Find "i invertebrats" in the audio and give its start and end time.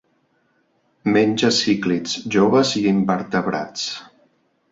2.81-3.87